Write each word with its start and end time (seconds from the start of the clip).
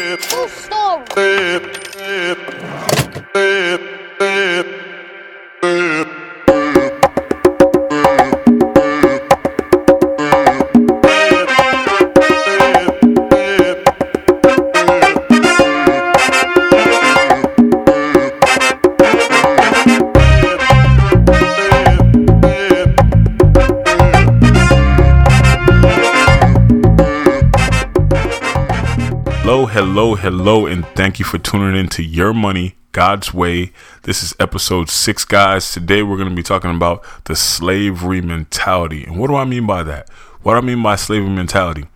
True 0.00 0.48
Hello, 29.82 30.14
hello, 30.14 30.66
and 30.66 30.84
thank 30.88 31.18
you 31.18 31.24
for 31.24 31.38
tuning 31.38 31.74
in 31.74 31.88
to 31.88 32.02
Your 32.02 32.34
Money, 32.34 32.74
God's 32.92 33.32
Way. 33.32 33.72
This 34.02 34.22
is 34.22 34.34
episode 34.38 34.90
six, 34.90 35.24
guys. 35.24 35.72
Today 35.72 36.02
we're 36.02 36.18
going 36.18 36.28
to 36.28 36.34
be 36.34 36.42
talking 36.42 36.76
about 36.76 37.02
the 37.24 37.34
slavery 37.34 38.20
mentality. 38.20 39.04
And 39.04 39.16
what 39.16 39.28
do 39.28 39.36
I 39.36 39.46
mean 39.46 39.66
by 39.66 39.82
that? 39.84 40.10
What 40.42 40.52
do 40.52 40.58
I 40.58 40.60
mean 40.60 40.82
by 40.82 40.96
slavery 40.96 41.30
mentality? 41.30 41.86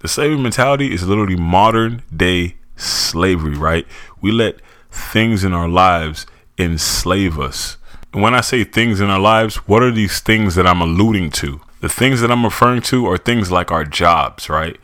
The 0.00 0.08
slavery 0.08 0.38
mentality 0.38 0.92
is 0.92 1.06
literally 1.06 1.36
modern 1.36 2.02
day 2.14 2.56
slavery, 2.74 3.54
right? 3.54 3.86
We 4.20 4.32
let 4.32 4.60
things 4.90 5.44
in 5.44 5.52
our 5.52 5.68
lives 5.68 6.26
enslave 6.58 7.38
us. 7.38 7.76
And 8.12 8.22
when 8.22 8.34
I 8.34 8.40
say 8.40 8.64
things 8.64 9.00
in 9.00 9.08
our 9.08 9.20
lives, 9.20 9.54
what 9.68 9.84
are 9.84 9.92
these 9.92 10.18
things 10.18 10.56
that 10.56 10.66
I'm 10.66 10.80
alluding 10.80 11.30
to? 11.30 11.60
The 11.80 11.88
things 11.88 12.20
that 12.22 12.32
I'm 12.32 12.44
referring 12.44 12.82
to 12.82 13.06
are 13.06 13.18
things 13.18 13.52
like 13.52 13.70
our 13.70 13.84
jobs, 13.84 14.48
right? 14.48 14.76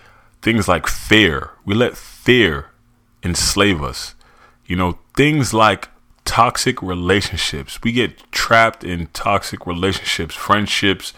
Things 0.42 0.68
like 0.68 0.86
fear. 0.86 1.50
We 1.70 1.76
let 1.76 1.96
fear 1.96 2.66
enslave 3.22 3.80
us. 3.80 4.16
You 4.66 4.74
know, 4.74 4.98
things 5.16 5.54
like 5.54 5.88
toxic 6.24 6.82
relationships. 6.82 7.78
We 7.84 7.92
get 7.92 8.32
trapped 8.32 8.82
in 8.82 9.06
toxic 9.12 9.68
relationships, 9.68 10.34
friendships, 10.34 11.12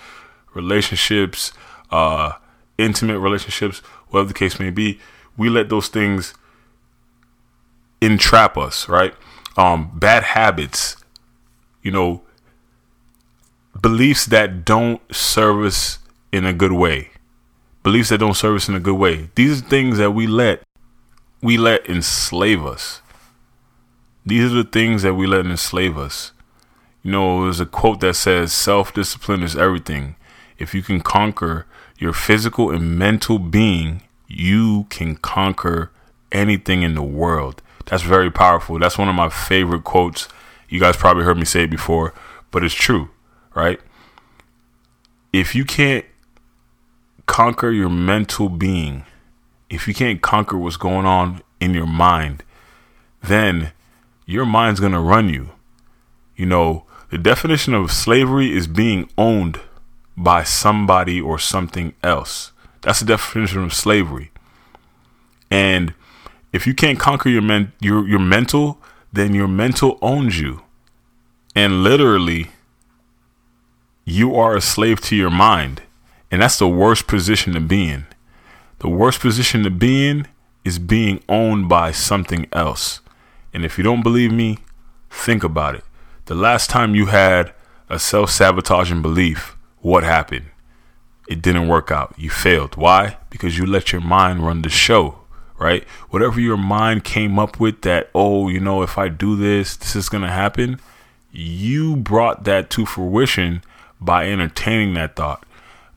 relationships, 0.52 1.52
uh, 1.90 2.32
intimate 2.76 3.18
relationships, 3.18 3.78
whatever 4.10 4.28
the 4.28 4.34
case 4.34 4.60
may 4.60 4.68
be. 4.68 5.00
We 5.38 5.48
let 5.48 5.70
those 5.70 5.88
things 5.88 6.34
entrap 8.02 8.58
us, 8.58 8.90
right? 8.90 9.14
Um, 9.56 9.90
bad 9.94 10.22
habits, 10.22 10.96
you 11.82 11.92
know, 11.92 12.24
beliefs 13.80 14.26
that 14.26 14.66
don't 14.66 15.00
serve 15.10 15.64
us 15.64 15.98
in 16.30 16.44
a 16.44 16.52
good 16.52 16.72
way 16.72 17.11
beliefs 17.82 18.10
that 18.10 18.18
don't 18.18 18.34
serve 18.34 18.56
us 18.56 18.68
in 18.68 18.74
a 18.74 18.80
good 18.80 18.98
way. 18.98 19.30
These 19.34 19.62
are 19.62 19.66
things 19.66 19.98
that 19.98 20.12
we 20.12 20.26
let 20.26 20.62
we 21.42 21.56
let 21.56 21.88
enslave 21.88 22.64
us. 22.64 23.02
These 24.24 24.52
are 24.52 24.62
the 24.62 24.64
things 24.64 25.02
that 25.02 25.14
we 25.14 25.26
let 25.26 25.44
enslave 25.44 25.98
us. 25.98 26.32
You 27.02 27.10
know, 27.10 27.42
there's 27.42 27.58
a 27.58 27.66
quote 27.66 28.00
that 28.00 28.14
says 28.14 28.52
self-discipline 28.52 29.42
is 29.42 29.56
everything. 29.56 30.14
If 30.58 30.72
you 30.72 30.82
can 30.82 31.00
conquer 31.00 31.66
your 31.98 32.12
physical 32.12 32.70
and 32.70 32.96
mental 32.96 33.40
being, 33.40 34.02
you 34.28 34.86
can 34.88 35.16
conquer 35.16 35.90
anything 36.30 36.82
in 36.82 36.94
the 36.94 37.02
world. 37.02 37.60
That's 37.86 38.04
very 38.04 38.30
powerful. 38.30 38.78
That's 38.78 38.96
one 38.98 39.08
of 39.08 39.16
my 39.16 39.28
favorite 39.28 39.82
quotes. 39.82 40.28
You 40.68 40.78
guys 40.78 40.96
probably 40.96 41.24
heard 41.24 41.36
me 41.36 41.44
say 41.44 41.64
it 41.64 41.70
before, 41.70 42.14
but 42.52 42.62
it's 42.62 42.74
true, 42.74 43.10
right? 43.56 43.80
If 45.32 45.56
you 45.56 45.64
can't 45.64 46.04
conquer 47.32 47.70
your 47.70 47.88
mental 47.88 48.50
being, 48.50 49.06
if 49.70 49.88
you 49.88 49.94
can't 49.94 50.20
conquer 50.20 50.58
what's 50.58 50.76
going 50.76 51.06
on 51.06 51.40
in 51.60 51.72
your 51.72 51.86
mind, 51.86 52.44
then 53.22 53.72
your 54.26 54.44
mind's 54.44 54.80
going 54.80 54.92
to 54.92 55.00
run 55.00 55.30
you. 55.30 55.48
You 56.36 56.44
know, 56.44 56.84
the 57.08 57.16
definition 57.16 57.72
of 57.72 57.90
slavery 57.90 58.54
is 58.54 58.66
being 58.66 59.08
owned 59.16 59.60
by 60.14 60.42
somebody 60.42 61.22
or 61.22 61.38
something 61.38 61.94
else. 62.02 62.52
That's 62.82 63.00
the 63.00 63.06
definition 63.06 63.64
of 63.64 63.72
slavery. 63.72 64.30
And 65.50 65.94
if 66.52 66.66
you 66.66 66.74
can't 66.74 67.00
conquer 67.00 67.30
your 67.30 67.40
men 67.40 67.72
your 67.80 68.06
your 68.06 68.20
mental, 68.20 68.78
then 69.10 69.32
your 69.32 69.48
mental 69.48 69.98
owns 70.02 70.38
you. 70.38 70.60
And 71.54 71.82
literally 71.82 72.50
you 74.04 74.34
are 74.34 74.54
a 74.54 74.60
slave 74.60 75.00
to 75.08 75.16
your 75.16 75.30
mind. 75.30 75.80
And 76.32 76.40
that's 76.40 76.58
the 76.58 76.66
worst 76.66 77.06
position 77.06 77.52
to 77.52 77.60
be 77.60 77.90
in. 77.90 78.06
The 78.78 78.88
worst 78.88 79.20
position 79.20 79.62
to 79.64 79.70
be 79.70 80.08
in 80.08 80.26
is 80.64 80.78
being 80.78 81.22
owned 81.28 81.68
by 81.68 81.92
something 81.92 82.46
else. 82.52 83.00
And 83.52 83.66
if 83.66 83.76
you 83.76 83.84
don't 83.84 84.02
believe 84.02 84.32
me, 84.32 84.58
think 85.10 85.44
about 85.44 85.74
it. 85.74 85.84
The 86.24 86.34
last 86.34 86.70
time 86.70 86.94
you 86.94 87.06
had 87.06 87.52
a 87.90 87.98
self 87.98 88.30
sabotaging 88.30 89.02
belief, 89.02 89.58
what 89.80 90.04
happened? 90.04 90.46
It 91.28 91.42
didn't 91.42 91.68
work 91.68 91.90
out. 91.90 92.14
You 92.16 92.30
failed. 92.30 92.76
Why? 92.76 93.18
Because 93.28 93.58
you 93.58 93.66
let 93.66 93.92
your 93.92 94.00
mind 94.00 94.44
run 94.44 94.62
the 94.62 94.70
show, 94.70 95.18
right? 95.58 95.84
Whatever 96.08 96.40
your 96.40 96.56
mind 96.56 97.04
came 97.04 97.38
up 97.38 97.60
with 97.60 97.82
that, 97.82 98.08
oh, 98.14 98.48
you 98.48 98.58
know, 98.58 98.82
if 98.82 98.96
I 98.96 99.08
do 99.08 99.36
this, 99.36 99.76
this 99.76 99.94
is 99.94 100.08
going 100.08 100.22
to 100.22 100.30
happen, 100.30 100.80
you 101.30 101.94
brought 101.94 102.44
that 102.44 102.70
to 102.70 102.86
fruition 102.86 103.62
by 104.00 104.30
entertaining 104.30 104.94
that 104.94 105.14
thought 105.14 105.44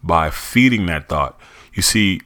by 0.05 0.29
feeding 0.29 0.85
that 0.85 1.09
thought. 1.09 1.39
You 1.73 1.81
see, 1.81 2.21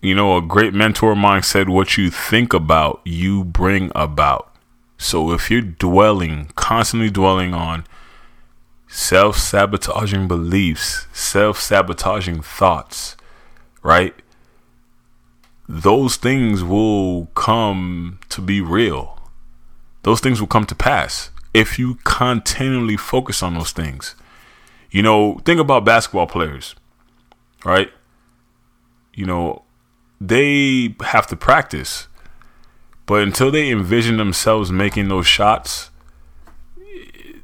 you 0.00 0.14
know, 0.14 0.36
a 0.36 0.42
great 0.42 0.74
mentor 0.74 1.12
of 1.12 1.18
mine 1.18 1.42
said, 1.42 1.68
What 1.68 1.96
you 1.96 2.10
think 2.10 2.52
about, 2.52 3.00
you 3.04 3.44
bring 3.44 3.90
about. 3.94 4.54
So 4.98 5.32
if 5.32 5.50
you're 5.50 5.62
dwelling, 5.62 6.50
constantly 6.54 7.10
dwelling 7.10 7.54
on 7.54 7.84
self 8.86 9.38
sabotaging 9.38 10.28
beliefs, 10.28 11.06
self 11.12 11.58
sabotaging 11.60 12.42
thoughts, 12.42 13.16
right? 13.82 14.14
Those 15.66 16.16
things 16.16 16.62
will 16.62 17.26
come 17.34 18.18
to 18.28 18.42
be 18.42 18.60
real. 18.60 19.18
Those 20.02 20.20
things 20.20 20.38
will 20.38 20.48
come 20.48 20.66
to 20.66 20.74
pass 20.74 21.30
if 21.54 21.78
you 21.78 21.94
continually 22.04 22.98
focus 22.98 23.42
on 23.42 23.54
those 23.54 23.72
things. 23.72 24.14
You 24.90 25.02
know, 25.02 25.40
think 25.44 25.60
about 25.60 25.86
basketball 25.86 26.26
players 26.26 26.74
right? 27.64 27.90
You 29.14 29.26
know, 29.26 29.62
they 30.20 30.94
have 31.00 31.26
to 31.28 31.36
practice. 31.36 32.08
But 33.06 33.22
until 33.22 33.50
they 33.50 33.70
envision 33.70 34.16
themselves 34.16 34.70
making 34.70 35.08
those 35.08 35.26
shots, 35.26 35.90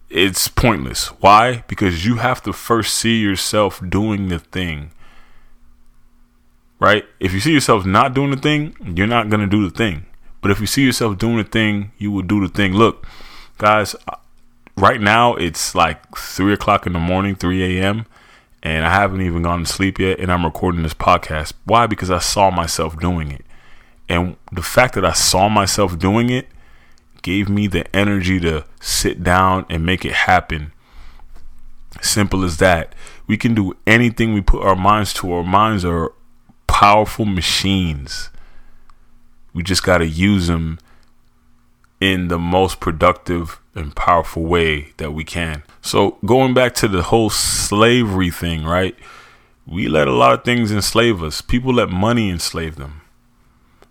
it's 0.09 0.49
pointless. 0.49 1.09
Why? 1.21 1.65
Because 1.69 2.05
you 2.07 2.17
have 2.17 2.43
to 2.43 2.53
first 2.53 2.95
see 2.95 3.21
yourself 3.21 3.81
doing 3.87 4.29
the 4.29 4.39
thing. 4.39 4.93
Right? 6.79 7.05
If 7.19 7.33
you 7.33 7.41
see 7.41 7.53
yourself 7.53 7.85
not 7.85 8.15
doing 8.15 8.31
the 8.31 8.39
thing, 8.39 8.75
you're 8.97 9.07
not 9.07 9.29
going 9.29 9.41
to 9.41 9.47
do 9.47 9.69
the 9.69 9.77
thing. 9.77 10.07
But 10.41 10.51
if 10.51 10.61
you 10.61 10.67
see 10.67 10.85
yourself 10.85 11.19
doing 11.19 11.37
the 11.37 11.45
thing, 11.45 11.93
you 11.99 12.11
will 12.11 12.23
do 12.23 12.41
the 12.41 12.49
thing. 12.49 12.73
Look, 12.73 13.07
guys, 13.59 13.95
right 14.77 15.01
now 15.01 15.35
it's 15.35 15.75
like 15.75 16.17
3 16.17 16.55
o'clock 16.55 16.87
in 16.87 16.95
the 16.95 16.99
morning, 16.99 17.35
3 17.35 17.79
a.m 17.79 18.07
and 18.63 18.85
I 18.85 18.91
haven't 18.91 19.23
even 19.23 19.43
gone 19.43 19.61
to 19.61 19.67
sleep 19.67 19.99
yet, 19.99 20.21
and 20.21 20.31
I'm 20.31 20.45
recording 20.45 20.83
this 20.83 20.95
podcast. 20.95 21.55
Why? 21.65 21.87
Because 21.87 22.11
I 22.11 22.19
saw 22.19 22.51
myself 22.51 22.99
doing 22.99 23.33
it. 23.33 23.45
And 24.09 24.37
the 24.53 24.63
fact 24.63 24.95
that 24.95 25.05
I 25.05 25.13
saw 25.13 25.49
myself 25.49 25.99
doing 25.99 26.31
it 26.31 26.49
gave 27.23 27.49
me 27.49 27.67
the 27.67 27.95
energy 27.95 28.41
to 28.41 28.65
sit 28.81 29.23
down 29.23 29.67
and 29.71 29.87
make 29.87 30.05
it 30.05 30.13
happen. 30.13 30.73
Simple 32.03 32.45
as 32.45 32.59
that. 32.59 32.95
We 33.27 33.37
can 33.37 33.55
do 33.55 33.75
anything 33.87 34.35
we 34.35 34.41
put 34.41 34.63
our 34.63 34.77
minds 34.77 35.15
to. 35.15 35.33
Our 35.33 35.45
minds 35.45 35.85
are 35.85 36.13
powerful 36.67 37.25
machines. 37.25 38.31
We 39.53 39.63
just 39.63 39.83
got 39.83 39.99
to 39.99 40.07
use 40.07 40.47
them 40.47 40.79
in 42.01 42.29
the 42.29 42.39
most 42.39 42.81
productive 42.81 43.61
and 43.75 43.95
powerful 43.95 44.43
way 44.43 44.93
that 44.97 45.13
we 45.13 45.23
can. 45.23 45.63
So, 45.83 46.19
going 46.25 46.55
back 46.55 46.75
to 46.77 46.89
the 46.89 47.03
whole 47.05 47.31
slavery 47.31 48.31
thing, 48.31 48.65
right? 48.65 48.97
We 49.67 49.87
let 49.89 50.09
a 50.09 50.13
lot 50.13 50.33
of 50.33 50.45
things 50.45 50.73
enslave 50.73 51.23
us. 51.23 51.41
People 51.41 51.75
let 51.75 51.91
money 51.91 52.31
enslave 52.31 52.77
them. 52.77 53.03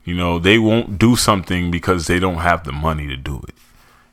You 0.04 0.16
know, 0.16 0.40
they 0.40 0.58
won't 0.58 0.98
do 0.98 1.16
something 1.16 1.72
because 1.72 2.08
they 2.08 2.20
don't 2.20 2.40
have 2.40 2.64
the 2.64 2.72
money 2.72 3.08
to 3.08 3.16
do 3.16 3.42
it. 3.48 3.54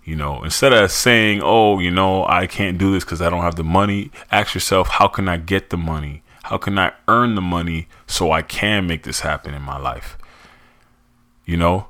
You 0.04 0.14
know, 0.14 0.44
instead 0.44 0.72
of 0.72 0.92
saying, 0.92 1.40
oh, 1.42 1.80
you 1.80 1.90
know, 1.90 2.24
I 2.26 2.46
can't 2.46 2.78
do 2.78 2.92
this 2.92 3.02
because 3.02 3.20
I 3.20 3.28
don't 3.28 3.42
have 3.42 3.56
the 3.56 3.64
money, 3.64 4.12
ask 4.30 4.54
yourself, 4.54 4.88
how 4.88 5.08
can 5.08 5.28
I 5.28 5.36
get 5.36 5.70
the 5.70 5.76
money? 5.76 6.22
How 6.44 6.58
can 6.58 6.78
I 6.78 6.92
earn 7.08 7.34
the 7.34 7.40
money 7.40 7.88
so 8.06 8.30
I 8.30 8.42
can 8.42 8.86
make 8.86 9.02
this 9.02 9.20
happen 9.20 9.52
in 9.52 9.62
my 9.62 9.78
life? 9.78 10.16
You 11.44 11.56
know, 11.56 11.88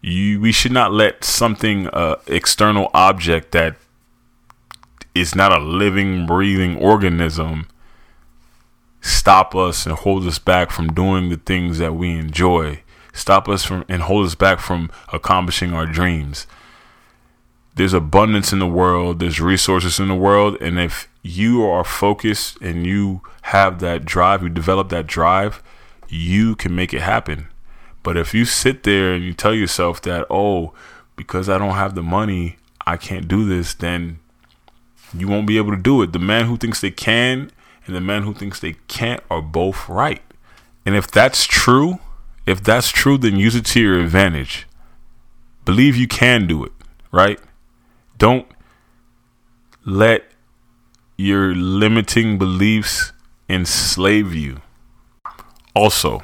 you 0.00 0.40
we 0.40 0.52
should 0.52 0.72
not 0.72 0.92
let 0.92 1.24
something 1.24 1.88
uh, 1.88 2.16
external 2.26 2.90
object 2.94 3.52
that 3.52 3.76
is 5.14 5.34
not 5.34 5.52
a 5.52 5.62
living 5.62 6.26
breathing 6.26 6.76
organism 6.76 7.66
stop 9.00 9.54
us 9.54 9.86
and 9.86 9.94
hold 9.94 10.26
us 10.26 10.38
back 10.38 10.70
from 10.70 10.92
doing 10.92 11.28
the 11.28 11.36
things 11.36 11.78
that 11.78 11.94
we 11.94 12.10
enjoy 12.10 12.82
stop 13.16 13.48
us 13.48 13.64
from 13.64 13.84
and 13.88 14.02
hold 14.02 14.26
us 14.26 14.34
back 14.34 14.60
from 14.60 14.90
accomplishing 15.12 15.72
our 15.72 15.86
dreams. 15.86 16.46
There's 17.74 17.94
abundance 17.94 18.52
in 18.52 18.58
the 18.58 18.66
world, 18.66 19.18
there's 19.18 19.40
resources 19.40 19.98
in 19.98 20.08
the 20.08 20.14
world, 20.14 20.56
and 20.60 20.78
if 20.78 21.08
you 21.22 21.64
are 21.64 21.84
focused 21.84 22.60
and 22.60 22.86
you 22.86 23.22
have 23.42 23.80
that 23.80 24.04
drive, 24.04 24.42
you 24.42 24.48
develop 24.48 24.88
that 24.90 25.06
drive, 25.06 25.62
you 26.08 26.56
can 26.56 26.74
make 26.74 26.94
it 26.94 27.02
happen. 27.02 27.48
But 28.06 28.16
if 28.16 28.32
you 28.34 28.44
sit 28.44 28.84
there 28.84 29.14
and 29.14 29.24
you 29.24 29.32
tell 29.32 29.52
yourself 29.52 30.00
that, 30.02 30.28
oh, 30.30 30.72
because 31.16 31.48
I 31.48 31.58
don't 31.58 31.74
have 31.74 31.96
the 31.96 32.04
money, 32.04 32.54
I 32.86 32.96
can't 32.96 33.26
do 33.26 33.44
this, 33.44 33.74
then 33.74 34.20
you 35.12 35.26
won't 35.26 35.48
be 35.48 35.56
able 35.56 35.72
to 35.72 35.76
do 35.76 36.00
it. 36.02 36.12
The 36.12 36.20
man 36.20 36.44
who 36.44 36.56
thinks 36.56 36.80
they 36.80 36.92
can 36.92 37.50
and 37.84 37.96
the 37.96 38.00
man 38.00 38.22
who 38.22 38.32
thinks 38.32 38.60
they 38.60 38.76
can't 38.86 39.24
are 39.28 39.42
both 39.42 39.88
right. 39.88 40.22
And 40.84 40.94
if 40.94 41.10
that's 41.10 41.46
true, 41.46 41.98
if 42.46 42.62
that's 42.62 42.90
true, 42.90 43.18
then 43.18 43.40
use 43.40 43.56
it 43.56 43.66
to 43.66 43.80
your 43.80 43.98
advantage. 43.98 44.68
Believe 45.64 45.96
you 45.96 46.06
can 46.06 46.46
do 46.46 46.62
it, 46.62 46.72
right? 47.10 47.40
Don't 48.18 48.46
let 49.84 50.30
your 51.16 51.56
limiting 51.56 52.38
beliefs 52.38 53.12
enslave 53.48 54.32
you. 54.32 54.60
Also, 55.74 56.22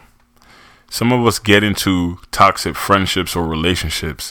some 0.92 1.10
of 1.10 1.26
us 1.26 1.38
get 1.38 1.64
into 1.64 2.18
toxic 2.32 2.76
friendships 2.76 3.34
or 3.34 3.46
relationships, 3.46 4.30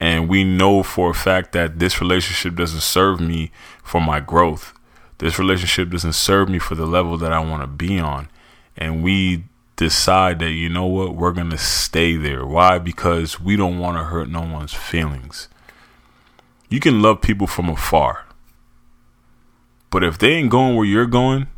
and 0.00 0.26
we 0.26 0.42
know 0.42 0.82
for 0.82 1.10
a 1.10 1.14
fact 1.14 1.52
that 1.52 1.80
this 1.80 2.00
relationship 2.00 2.54
doesn't 2.54 2.80
serve 2.80 3.20
me 3.20 3.50
for 3.82 4.00
my 4.00 4.18
growth. 4.18 4.72
This 5.18 5.38
relationship 5.38 5.90
doesn't 5.90 6.14
serve 6.14 6.48
me 6.48 6.58
for 6.58 6.74
the 6.74 6.86
level 6.86 7.18
that 7.18 7.30
I 7.30 7.40
want 7.40 7.62
to 7.62 7.66
be 7.66 7.98
on. 7.98 8.30
And 8.74 9.02
we 9.02 9.44
decide 9.76 10.38
that, 10.38 10.52
you 10.52 10.70
know 10.70 10.86
what, 10.86 11.14
we're 11.14 11.32
going 11.32 11.50
to 11.50 11.58
stay 11.58 12.16
there. 12.16 12.46
Why? 12.46 12.78
Because 12.78 13.38
we 13.38 13.54
don't 13.54 13.78
want 13.78 13.98
to 13.98 14.04
hurt 14.04 14.30
no 14.30 14.40
one's 14.40 14.72
feelings. 14.72 15.48
You 16.70 16.80
can 16.80 17.02
love 17.02 17.20
people 17.20 17.46
from 17.46 17.68
afar. 17.68 18.24
But 19.90 20.02
if 20.02 20.16
they 20.16 20.32
ain't 20.32 20.50
going 20.50 20.74
where 20.74 20.86
you're 20.86 21.04
going, 21.04 21.48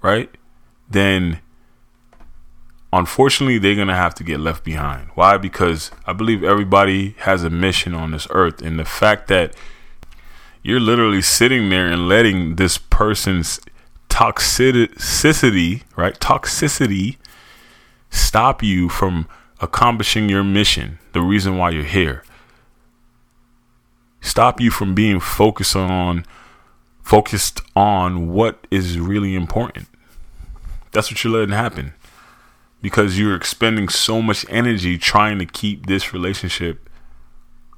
right? 0.00 0.30
Then 0.88 1.40
unfortunately 2.98 3.58
they're 3.58 3.74
going 3.74 3.88
to 3.88 3.94
have 3.94 4.14
to 4.14 4.24
get 4.24 4.40
left 4.40 4.64
behind. 4.64 5.08
Why? 5.14 5.36
Because 5.36 5.90
I 6.06 6.12
believe 6.12 6.44
everybody 6.44 7.14
has 7.18 7.44
a 7.44 7.50
mission 7.50 7.94
on 7.94 8.10
this 8.10 8.26
earth 8.30 8.62
and 8.62 8.78
the 8.78 8.84
fact 8.84 9.28
that 9.28 9.54
you're 10.62 10.80
literally 10.80 11.22
sitting 11.22 11.68
there 11.68 11.86
and 11.86 12.08
letting 12.08 12.56
this 12.56 12.78
person's 12.78 13.60
toxicity, 14.08 15.82
right? 15.96 16.18
Toxicity 16.18 17.16
stop 18.10 18.62
you 18.62 18.88
from 18.88 19.28
accomplishing 19.60 20.28
your 20.28 20.44
mission, 20.44 20.98
the 21.12 21.20
reason 21.20 21.56
why 21.56 21.70
you're 21.70 21.84
here. 21.84 22.22
Stop 24.20 24.60
you 24.60 24.70
from 24.70 24.94
being 24.94 25.20
focused 25.20 25.76
on 25.76 26.24
focused 27.02 27.60
on 27.76 28.32
what 28.32 28.66
is 28.70 28.98
really 28.98 29.34
important. 29.34 29.86
That's 30.92 31.10
what 31.10 31.22
you're 31.22 31.34
letting 31.34 31.54
happen. 31.54 31.92
Because 32.84 33.18
you're 33.18 33.34
expending 33.34 33.88
so 33.88 34.20
much 34.20 34.44
energy 34.50 34.98
trying 34.98 35.38
to 35.38 35.46
keep 35.46 35.86
this 35.86 36.12
relationship, 36.12 36.90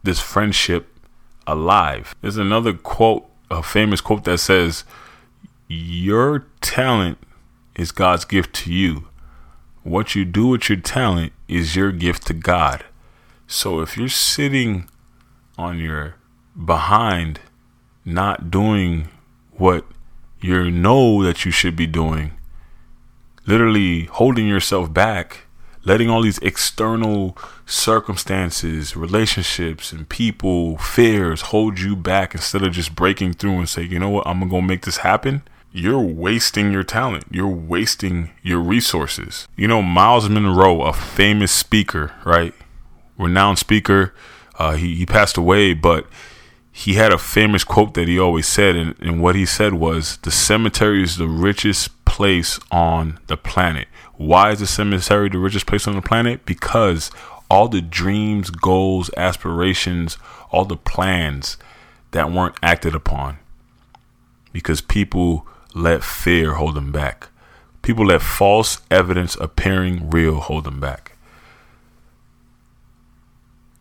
this 0.02 0.18
friendship 0.18 0.88
alive. 1.46 2.12
There's 2.20 2.38
another 2.38 2.72
quote, 2.72 3.24
a 3.48 3.62
famous 3.62 4.00
quote 4.00 4.24
that 4.24 4.38
says, 4.38 4.82
your 5.68 6.46
talent 6.60 7.18
is 7.76 7.92
God's 7.92 8.24
gift 8.24 8.52
to 8.56 8.72
you. 8.72 9.06
What 9.84 10.16
you 10.16 10.24
do 10.24 10.48
with 10.48 10.68
your 10.68 10.80
talent 10.80 11.32
is 11.46 11.76
your 11.76 11.92
gift 11.92 12.26
to 12.26 12.34
God. 12.34 12.84
So 13.46 13.78
if 13.82 13.96
you're 13.96 14.08
sitting 14.08 14.88
on 15.56 15.78
your 15.78 16.16
behind, 16.64 17.38
not 18.04 18.50
doing 18.50 19.06
what 19.52 19.84
you 20.40 20.68
know 20.72 21.22
that 21.22 21.44
you 21.44 21.52
should 21.52 21.76
be 21.76 21.86
doing, 21.86 22.35
literally 23.46 24.04
holding 24.04 24.46
yourself 24.46 24.92
back, 24.92 25.46
letting 25.84 26.10
all 26.10 26.22
these 26.22 26.38
external 26.38 27.36
circumstances, 27.64 28.96
relationships, 28.96 29.92
and 29.92 30.08
people, 30.08 30.78
fears 30.78 31.42
hold 31.42 31.80
you 31.80 31.96
back 31.96 32.34
instead 32.34 32.62
of 32.62 32.72
just 32.72 32.94
breaking 32.94 33.34
through 33.34 33.58
and 33.58 33.68
say, 33.68 33.82
you 33.82 33.98
know 33.98 34.10
what, 34.10 34.26
I'm 34.26 34.40
gonna 34.40 34.50
go 34.50 34.60
make 34.60 34.84
this 34.84 34.98
happen 34.98 35.42
you're 35.76 36.00
wasting 36.00 36.72
your 36.72 36.82
talent. 36.82 37.24
You're 37.30 37.46
wasting 37.46 38.30
your 38.42 38.60
resources. 38.60 39.46
You 39.56 39.68
know, 39.68 39.82
Myles 39.82 40.26
Munroe, 40.26 40.80
a 40.80 40.92
famous 40.94 41.52
speaker, 41.52 42.12
right? 42.24 42.54
Renowned 43.18 43.58
speaker. 43.58 44.14
Uh, 44.58 44.76
he, 44.76 44.94
he 44.94 45.04
passed 45.04 45.36
away, 45.36 45.74
but 45.74 46.06
he 46.72 46.94
had 46.94 47.12
a 47.12 47.18
famous 47.18 47.62
quote 47.62 47.92
that 47.92 48.08
he 48.08 48.18
always 48.18 48.46
said. 48.46 48.74
And, 48.74 48.94
and 49.00 49.20
what 49.20 49.36
he 49.36 49.44
said 49.44 49.74
was, 49.74 50.16
The 50.18 50.30
cemetery 50.30 51.02
is 51.02 51.18
the 51.18 51.28
richest 51.28 51.90
place 52.16 52.58
on 52.70 53.18
the 53.26 53.36
planet. 53.36 53.88
Why 54.14 54.50
is 54.52 54.60
the 54.60 54.66
cemetery 54.66 55.28
the 55.28 55.38
richest 55.38 55.66
place 55.66 55.86
on 55.86 55.94
the 55.94 56.00
planet? 56.00 56.46
Because 56.46 57.10
all 57.50 57.68
the 57.68 57.82
dreams, 57.82 58.48
goals, 58.48 59.10
aspirations, 59.18 60.16
all 60.50 60.64
the 60.64 60.78
plans 60.78 61.58
that 62.12 62.32
weren't 62.32 62.56
acted 62.62 62.94
upon. 62.94 63.36
Because 64.50 64.80
people 64.80 65.46
let 65.74 66.02
fear 66.02 66.54
hold 66.54 66.74
them 66.74 66.90
back. 66.90 67.28
People 67.82 68.06
let 68.06 68.22
false 68.22 68.80
evidence 68.90 69.36
appearing 69.38 70.08
real 70.08 70.40
hold 70.40 70.64
them 70.64 70.80
back. 70.80 71.18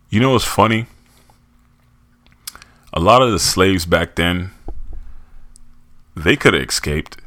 You 0.09 0.19
know 0.19 0.33
what's 0.33 0.43
funny? 0.43 0.87
A 2.91 2.99
lot 2.99 3.21
of 3.21 3.31
the 3.31 3.39
slaves 3.39 3.85
back 3.85 4.15
then, 4.15 4.51
they 6.17 6.35
could 6.35 6.53
have 6.53 6.63
escaped. 6.63 7.21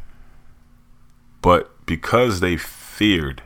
But 1.41 1.87
because 1.87 2.41
they 2.41 2.57
feared, 2.57 3.43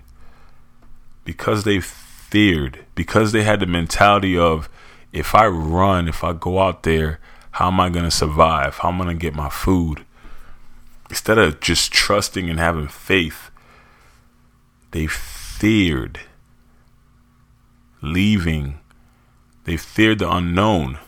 because 1.25 1.65
they 1.65 1.81
feared, 1.81 2.85
because 2.95 3.33
they 3.33 3.43
had 3.43 3.61
the 3.61 3.67
mentality 3.67 4.37
of 4.37 4.69
if 5.13 5.35
I 5.35 5.47
run, 5.47 6.09
if 6.09 6.25
I 6.25 6.33
go 6.33 6.59
out 6.59 6.83
there, 6.83 7.21
how 7.53 7.69
am 7.69 7.81
I 7.81 7.91
going 7.91 8.05
to 8.05 8.11
survive? 8.11 8.79
How 8.79 8.89
am 8.89 9.01
I 9.01 9.05
going 9.05 9.19
to 9.19 9.21
get 9.21 9.35
my 9.35 9.51
food? 9.51 10.05
instead 11.13 11.37
of 11.37 11.61
just 11.61 11.93
trusting 11.93 12.49
and 12.49 12.59
having 12.59 12.89
faith, 12.89 13.51
they 14.93 15.07
feared 15.07 16.21
leaving. 18.01 18.81
They 19.65 19.77
feared 19.77 20.21
the 20.21 20.33
unknown. 20.35 20.99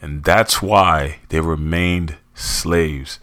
And 0.00 0.24
that's 0.24 0.62
why 0.62 1.18
they 1.28 1.40
remained 1.40 2.16
slaves. 2.32 3.20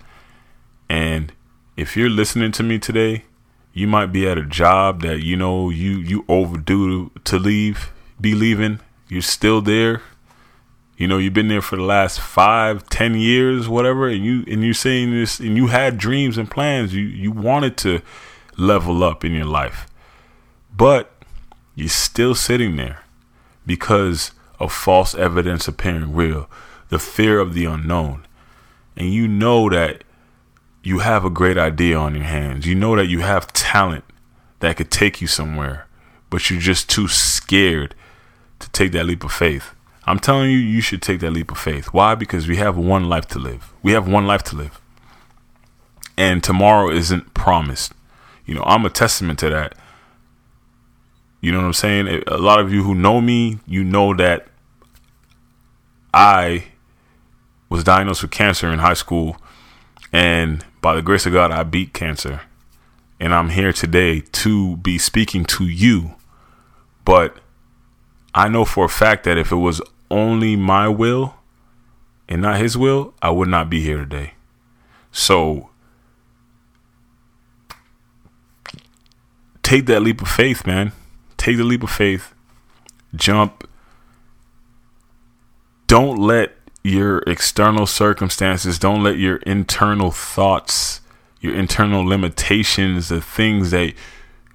And 0.87 1.33
if 1.75 1.97
you're 1.97 2.09
listening 2.09 2.51
to 2.53 2.63
me 2.63 2.79
today, 2.79 3.25
you 3.73 3.87
might 3.87 4.07
be 4.07 4.27
at 4.27 4.37
a 4.37 4.45
job 4.45 5.01
that 5.01 5.21
you 5.21 5.35
know 5.35 5.69
you 5.69 5.97
you 5.97 6.25
overdue 6.27 7.11
to 7.25 7.37
leave, 7.37 7.91
be 8.19 8.33
leaving. 8.33 8.79
You're 9.09 9.21
still 9.21 9.61
there. 9.61 10.01
You 10.97 11.09
know, 11.09 11.17
you've 11.17 11.33
been 11.33 11.49
there 11.49 11.61
for 11.61 11.75
the 11.75 11.83
last 11.83 12.21
five, 12.21 12.87
ten 12.87 13.15
years, 13.15 13.67
whatever, 13.67 14.07
and 14.07 14.23
you 14.23 14.45
and 14.47 14.63
you're 14.63 14.73
saying 14.73 15.11
this 15.11 15.39
and 15.39 15.57
you 15.57 15.67
had 15.67 15.97
dreams 15.97 16.37
and 16.37 16.49
plans. 16.49 16.93
You 16.93 17.03
you 17.03 17.31
wanted 17.31 17.75
to 17.77 18.01
level 18.57 19.03
up 19.03 19.25
in 19.25 19.33
your 19.33 19.45
life. 19.45 19.87
But 20.75 21.11
you're 21.75 21.89
still 21.89 22.35
sitting 22.35 22.77
there 22.77 23.03
because 23.65 24.31
of 24.59 24.71
false 24.71 25.13
evidence 25.15 25.67
appearing 25.67 26.15
real, 26.15 26.49
the 26.87 26.99
fear 26.99 27.39
of 27.39 27.53
the 27.53 27.65
unknown. 27.65 28.25
And 28.95 29.13
you 29.13 29.27
know 29.27 29.69
that 29.69 30.05
you 30.85 30.99
have 30.99 31.25
a 31.25 31.31
great 31.31 31.57
idea 31.57 31.97
on 31.97 32.13
your 32.13 32.25
hands. 32.25 32.67
You 32.67 32.75
know 32.75 32.95
that 32.95 33.07
you 33.07 33.21
have 33.21 33.51
talent 33.53 34.05
that 34.59 34.77
could 34.77 34.91
take 34.91 35.19
you 35.19 35.25
somewhere, 35.25 35.87
but 36.29 36.47
you're 36.49 36.59
just 36.59 36.87
too 36.87 37.07
scared 37.07 37.95
to 38.59 38.69
take 38.69 38.91
that 38.91 39.05
leap 39.05 39.23
of 39.23 39.31
faith. 39.31 39.73
I'm 40.05 40.19
telling 40.19 40.51
you, 40.51 40.57
you 40.59 40.81
should 40.81 41.01
take 41.01 41.21
that 41.21 41.31
leap 41.31 41.51
of 41.51 41.57
faith. 41.57 41.87
Why? 41.87 42.13
Because 42.13 42.47
we 42.47 42.57
have 42.57 42.77
one 42.77 43.09
life 43.09 43.27
to 43.29 43.39
live. 43.39 43.73
We 43.81 43.93
have 43.93 44.07
one 44.07 44.27
life 44.27 44.43
to 44.43 44.55
live. 44.55 44.79
And 46.15 46.43
tomorrow 46.43 46.91
isn't 46.91 47.33
promised. 47.33 47.93
You 48.45 48.53
know, 48.53 48.63
I'm 48.63 48.85
a 48.85 48.91
testament 48.91 49.39
to 49.39 49.49
that. 49.49 49.73
You 51.41 51.51
know 51.51 51.57
what 51.57 51.65
I'm 51.65 51.73
saying? 51.73 52.23
A 52.27 52.37
lot 52.37 52.59
of 52.59 52.71
you 52.71 52.83
who 52.83 52.93
know 52.93 53.21
me, 53.21 53.57
you 53.65 53.83
know 53.83 54.13
that 54.13 54.47
I 56.13 56.65
was 57.69 57.83
diagnosed 57.83 58.21
with 58.21 58.29
cancer 58.29 58.71
in 58.71 58.77
high 58.77 58.93
school. 58.93 59.37
And 60.13 60.63
by 60.85 60.93
the 60.93 61.01
grace 61.01 61.25
of 61.25 61.33
God, 61.33 61.49
I 61.49 61.63
beat 61.63 61.93
cancer. 61.93 62.41
And 63.19 63.33
I'm 63.33 63.49
here 63.49 63.73
today 63.73 64.19
to 64.21 64.77
be 64.77 64.99
speaking 64.99 65.43
to 65.45 65.63
you. 65.67 66.13
But 67.03 67.37
I 68.35 68.49
know 68.49 68.65
for 68.65 68.85
a 68.85 68.89
fact 68.89 69.23
that 69.23 69.35
if 69.35 69.51
it 69.51 69.55
was 69.55 69.81
only 70.11 70.55
my 70.55 70.87
will 70.87 71.37
and 72.29 72.43
not 72.43 72.59
his 72.59 72.77
will, 72.77 73.15
I 73.19 73.31
would 73.31 73.47
not 73.47 73.67
be 73.67 73.81
here 73.81 73.97
today. 73.97 74.35
So 75.11 75.71
take 79.63 79.87
that 79.87 80.03
leap 80.03 80.21
of 80.21 80.27
faith, 80.27 80.67
man. 80.67 80.91
take 81.35 81.57
the 81.57 81.63
leap 81.63 81.81
of 81.81 81.89
faith, 81.89 82.35
jump. 83.15 83.67
Don't 85.87 86.19
let 86.19 86.55
your 86.85 87.19
external 87.25 87.87
circumstances, 87.87 88.77
don't 88.77 89.01
let 89.01 89.17
your 89.17 89.37
internal 89.37 90.11
thoughts, 90.11 91.01
your 91.41 91.55
internal 91.55 92.05
limitations, 92.05 93.09
the 93.09 93.21
things 93.21 93.71
that 93.71 93.93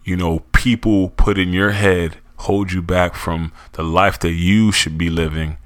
you 0.05 0.17
know 0.17 0.41
people 0.53 1.11
put 1.11 1.39
in 1.39 1.53
your 1.53 1.73
head 1.73 2.19
hold 2.37 2.71
you 2.71 2.81
back 2.81 3.15
from 3.17 3.53
the 3.73 3.83
life 3.83 4.19
that 4.21 4.33
you 4.33 4.71
should 4.71 4.97
be 4.97 5.11
living, 5.11 5.59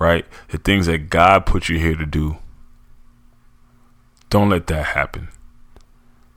right? 0.00 0.26
The 0.48 0.58
things 0.58 0.86
that 0.86 1.10
God 1.10 1.46
put 1.46 1.68
you 1.68 1.78
here 1.78 1.94
to 1.94 2.06
do. 2.06 2.38
Don't 4.28 4.50
let 4.50 4.66
that 4.66 4.86
happen. 4.86 5.28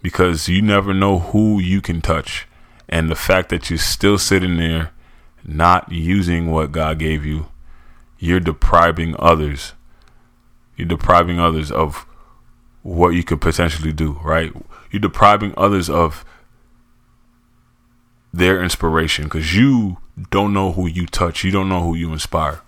Because 0.04 0.48
you 0.48 0.62
never 0.62 0.94
know 0.94 1.20
who 1.20 1.60
you 1.60 1.82
can 1.82 2.00
touch. 2.00 2.48
And 2.88 3.10
the 3.10 3.16
fact 3.16 3.50
that 3.50 3.70
you're 3.70 3.80
still 3.80 4.18
sitting 4.18 4.58
there 4.58 4.92
not 5.44 5.92
using 5.92 6.52
what 6.52 6.72
God 6.72 7.00
gave 7.00 7.26
you, 7.26 7.48
you're 8.24 8.40
depriving 8.40 9.18
others. 9.20 9.74
You're 10.78 10.88
depriving 10.88 11.42
others 11.42 11.70
of 11.70 12.06
what 12.82 13.10
you 13.10 13.22
could 13.22 13.42
potentially 13.42 13.92
do, 13.92 14.14
right? 14.24 14.54
You're 14.90 15.02
depriving 15.02 15.54
others 15.58 15.90
of 15.90 16.24
their 18.32 18.64
inspiration 18.64 19.26
because 19.26 19.54
you 19.54 19.98
don't 20.32 20.54
know 20.54 20.72
who 20.72 20.88
you 20.88 21.06
touch, 21.06 21.44
you 21.44 21.52
don't 21.52 21.68
know 21.68 21.84
who 21.84 21.96
you 21.96 22.14
inspire. 22.14 22.62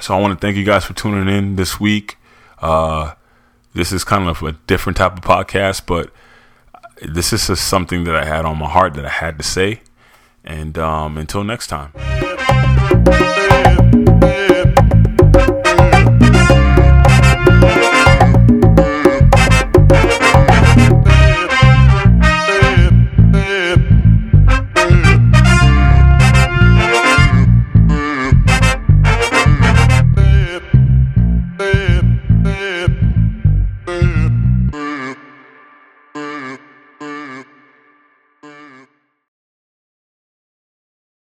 So 0.00 0.16
I 0.16 0.20
want 0.20 0.38
to 0.38 0.44
thank 0.44 0.56
you 0.56 0.64
guys 0.64 0.84
for 0.84 0.94
tuning 0.94 1.32
in 1.32 1.54
this 1.54 1.78
week. 1.78 2.18
Uh, 2.58 3.14
this 3.72 3.92
is 3.92 4.02
kind 4.02 4.28
of 4.28 4.42
a 4.42 4.52
different 4.66 4.96
type 4.96 5.12
of 5.12 5.20
podcast, 5.20 5.86
but 5.86 6.10
this 7.00 7.32
is 7.32 7.46
just 7.46 7.68
something 7.68 8.02
that 8.02 8.16
I 8.16 8.24
had 8.24 8.44
on 8.44 8.58
my 8.58 8.68
heart 8.68 8.94
that 8.94 9.06
I 9.06 9.10
had 9.10 9.38
to 9.38 9.44
say. 9.44 9.82
And 10.42 10.76
um, 10.76 11.18
until 11.18 11.44
next 11.44 11.68
time. 11.68 11.92